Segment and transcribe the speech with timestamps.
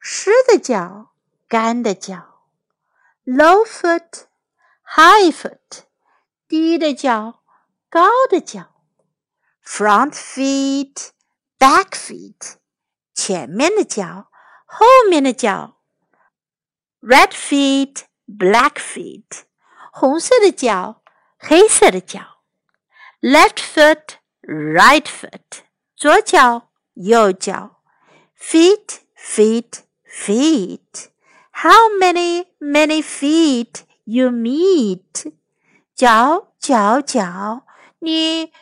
[0.00, 1.12] 湿的脚，
[1.48, 2.44] 干的脚，
[3.24, 5.84] low foot，high foot，
[6.48, 7.42] 低的脚，
[7.88, 8.70] 高的脚，
[9.64, 12.56] front feet，back feet。
[13.24, 14.30] 前面的脚，
[14.66, 15.76] 后面的脚，
[17.00, 19.42] red feet, black feet，
[19.92, 21.02] 红色的脚，
[21.38, 22.42] 黑色的脚，
[23.20, 25.62] left foot, right foot，
[25.96, 27.82] 左脚，右脚，
[28.38, 35.32] feet, feet, feet。How many, many feet you meet？
[35.94, 37.66] 脚脚脚，
[37.98, 38.52] 你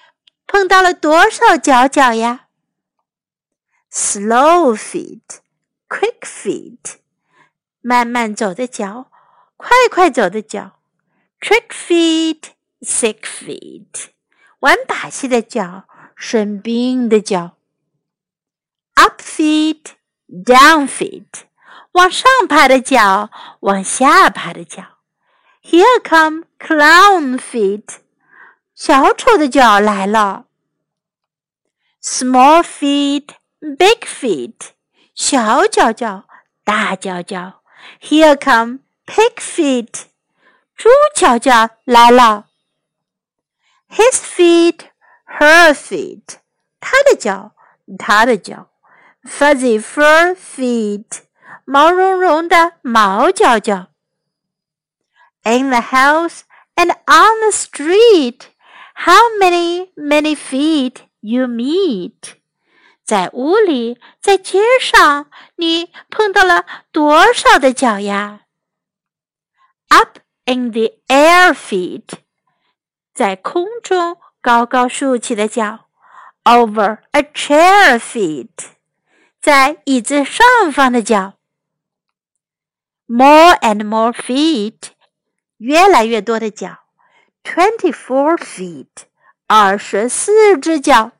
[0.48, 2.48] 碰到了多少脚脚呀
[3.93, 5.41] ？slow feet,
[5.87, 6.95] quick feet，
[7.79, 9.11] 慢慢走的脚，
[9.55, 10.79] 快快走的脚
[11.39, 14.07] ；trick feet, sick feet，
[14.61, 15.83] 玩把戏的脚，
[16.15, 17.57] 生病的脚
[18.95, 19.91] ；up feet,
[20.27, 21.43] down feet，
[21.91, 23.29] 往上爬的脚，
[23.59, 24.97] 往下爬的脚
[25.61, 27.97] ；here come clown feet，
[28.73, 30.47] 小丑的脚来了
[32.01, 33.35] ；small feet。
[33.62, 34.70] big feet，
[35.14, 36.24] 小脚脚，
[36.64, 37.62] 大脚脚。
[38.00, 40.04] Here come pig feet，
[40.74, 42.48] 猪脚脚来了。
[43.90, 44.90] His feet,
[45.38, 46.38] her feet，
[46.80, 47.52] 他的脚，
[47.98, 48.70] 他的脚。
[49.24, 51.22] Fuzzy fur feet，
[51.64, 53.88] 毛茸茸的毛脚脚。
[55.44, 56.40] In the house
[56.76, 58.48] and on the street,
[58.94, 62.34] how many, many feet you meet?
[63.03, 68.41] 在屋里，在街上，你碰到了多少的脚呀
[69.89, 72.07] ？Up in the air feet，
[73.13, 75.89] 在空中高高竖起的脚
[76.45, 78.49] ；Over a chair feet，
[79.41, 81.33] 在椅子上方的脚
[83.07, 84.91] ；More and more feet，
[85.57, 86.79] 越来越多的脚
[87.43, 88.87] ；Twenty-four feet，
[89.47, 91.11] 二十四只脚。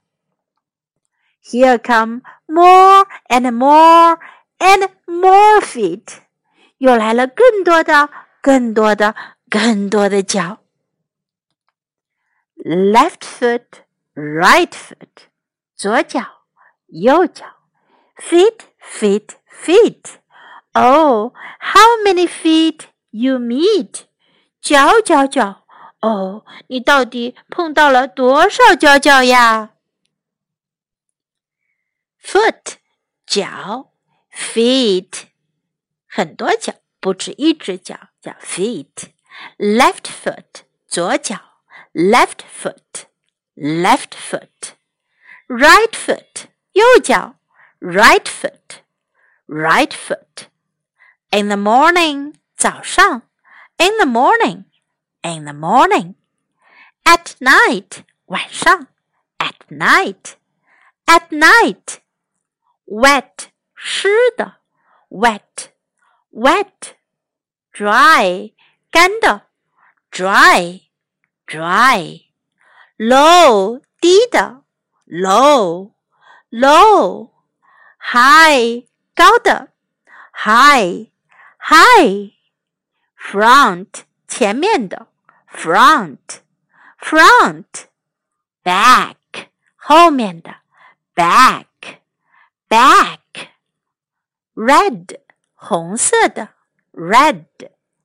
[1.43, 4.19] Here come more and more
[4.59, 6.19] and more feet，
[6.79, 8.11] 又来了更多的、
[8.43, 9.15] 更多的、
[9.49, 10.59] 更多的脚。
[12.57, 13.85] Left foot,
[14.15, 15.29] right foot，
[15.77, 16.23] 左脚、
[16.89, 17.47] 右脚。
[18.17, 20.17] Feet, feet, feet.
[20.73, 22.81] Oh, how many feet
[23.11, 24.03] you meet？
[24.61, 25.65] 脚脚脚。
[26.01, 29.71] 哦，你到底碰到了多少脚脚呀
[32.23, 32.77] ？foot
[33.27, 33.93] 脚，
[34.33, 35.25] feet
[36.07, 41.41] 很多脚，不止一只脚，叫 feet。left foot 左脚，
[41.93, 43.07] left foot
[43.55, 47.37] left foot。right foot 右脚，
[47.81, 48.83] right foot
[49.47, 53.23] right foot。in the morning 早上，
[53.77, 54.65] in the morning
[55.23, 58.89] in the morning。at night 晚上，
[59.39, 60.35] at night
[61.07, 62.01] at night。
[62.87, 64.57] wet 湿的，
[65.09, 65.73] wet
[66.31, 66.95] wet
[67.73, 68.55] dry
[68.91, 69.47] 干的，
[70.11, 70.83] dry
[71.47, 72.23] dry
[72.97, 74.65] low 低的，
[75.07, 75.93] low
[76.51, 77.31] low
[77.99, 79.73] high 高的，
[80.33, 81.11] high
[81.59, 82.33] high
[83.17, 85.09] front 前面的，
[85.53, 86.41] front
[86.99, 87.87] front
[88.65, 89.17] back
[89.77, 90.57] 后面的，
[91.15, 91.67] back
[92.73, 93.49] back
[94.55, 95.21] red
[95.55, 96.51] 红色的，
[96.93, 97.47] red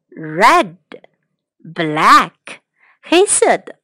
[0.09, 2.59] red。black
[3.01, 3.79] 黑色的，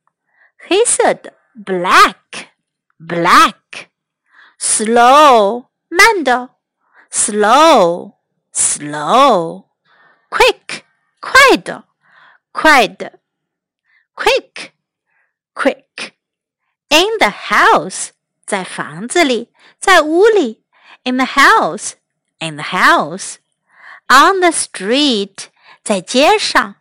[0.57, 2.49] 黑色的，black
[2.99, 6.57] black。slow 慢的，
[7.09, 8.17] slow
[8.51, 10.81] slow。quick
[11.21, 11.85] 快的，
[12.51, 13.21] 快的，
[14.13, 14.71] quick
[15.53, 18.09] quick。in the house
[18.45, 20.62] 在房子里，在屋里
[21.03, 21.95] ，in the house
[22.39, 25.49] in the house。on the street
[25.83, 26.75] 在街上，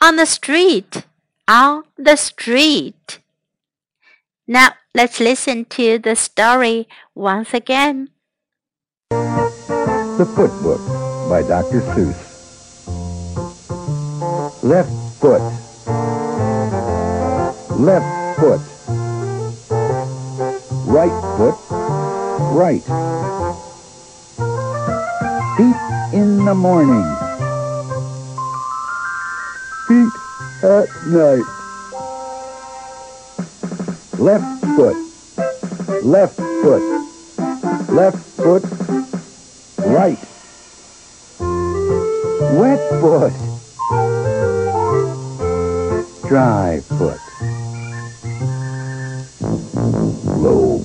[0.00, 1.04] on the street
[1.46, 8.10] on the street。Now let's listen to the story once again.
[9.10, 10.80] The Footbook
[11.28, 11.80] by Dr.
[11.94, 12.16] Seuss.
[14.62, 14.90] Left
[15.20, 15.42] foot.
[17.78, 18.06] Left
[18.38, 18.60] foot.
[20.86, 21.56] Right foot.
[22.54, 22.82] Right.
[25.59, 25.75] Feet
[26.13, 27.03] in the morning.
[29.89, 30.13] Feet
[30.63, 31.43] at night.
[34.17, 34.95] Left foot.
[36.01, 36.83] Left foot.
[37.89, 38.63] Left foot.
[39.79, 40.19] Right.
[42.55, 43.33] Wet foot.
[46.29, 47.19] Dry foot.
[50.37, 50.78] Low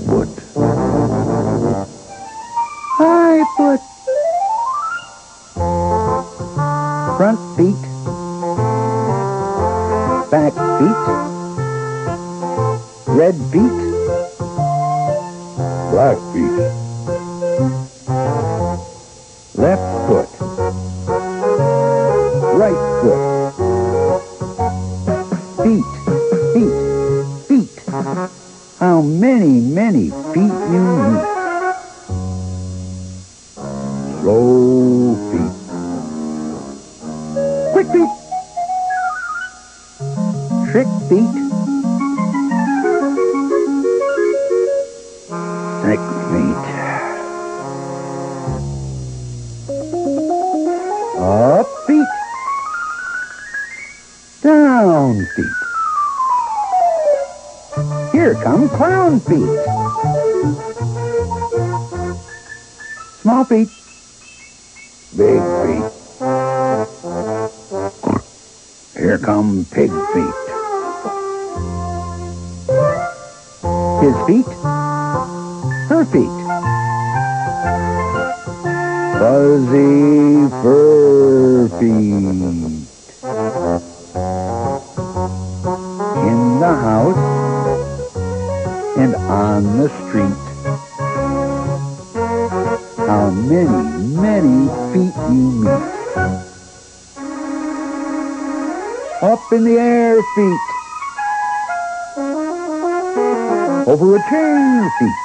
[15.94, 16.50] Black feet.
[19.55, 20.29] Left foot.
[22.58, 23.20] Right foot.
[25.62, 25.91] Feet,
[26.52, 26.75] feet,
[27.46, 27.75] feet.
[28.81, 31.26] How many, many feet you meet.
[34.19, 35.55] Slow feet.
[37.73, 38.12] Quick feet.
[40.73, 41.44] Trick feet.
[58.25, 59.61] Here come clown feet.
[63.21, 63.69] Small feet.
[65.15, 65.93] Big feet.
[68.97, 70.37] Here come pig feet.
[74.00, 74.50] His feet.
[75.91, 76.37] Her feet.
[79.20, 80.83] Fuzzy fur
[103.86, 105.20] Over a chair feet.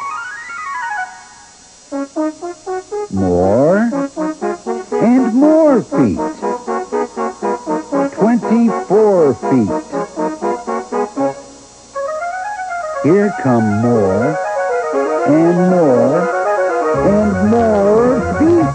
[3.11, 3.77] More
[4.91, 6.19] and more feet.
[8.15, 9.71] Twenty-four feet.
[13.03, 14.37] Here come more
[15.25, 16.19] and more
[17.07, 18.73] and more feet.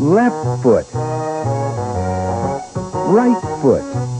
[0.00, 0.86] Left foot.
[3.14, 4.17] Right foot.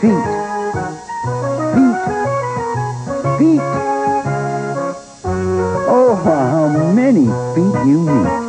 [0.00, 0.10] Feet.
[1.74, 1.98] Feet.
[3.38, 3.60] Feet.
[5.90, 7.26] Oh, how many
[7.56, 8.44] feet you meet.“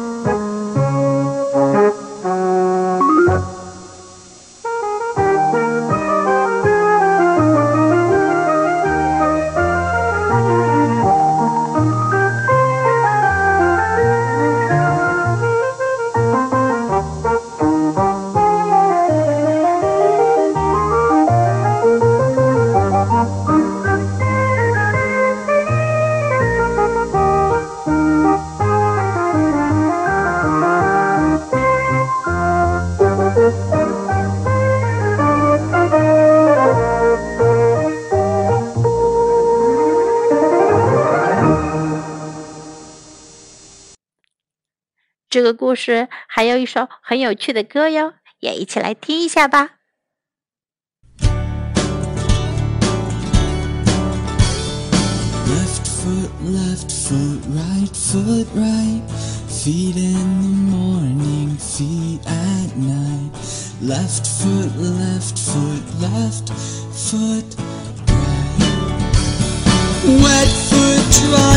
[45.69, 49.69] 故事还有一首很有趣的歌哟，也一起来听一下吧。
[55.45, 59.03] Left foot, left foot, right foot, right.
[59.47, 63.29] Feet in the morning, feet at night.
[63.79, 66.49] Left foot, left foot, left
[66.91, 67.45] foot,
[68.07, 68.65] right.
[70.23, 71.48] Wet foot, dry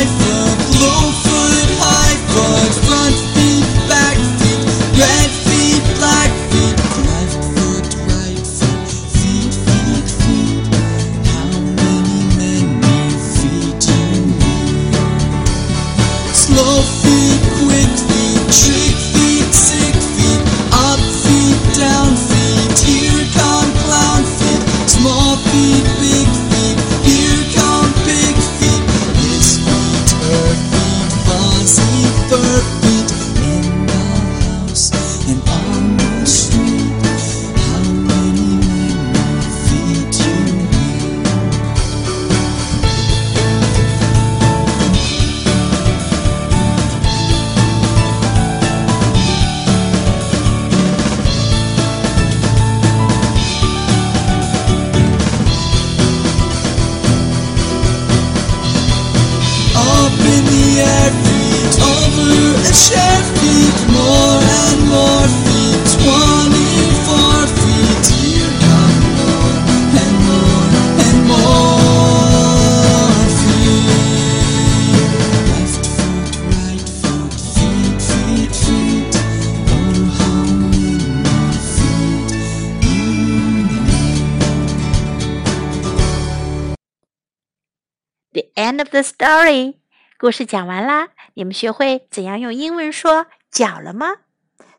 [88.82, 89.78] of the story，
[90.18, 91.10] 故事讲完啦。
[91.36, 94.16] 你们学会怎样用英文说脚了吗？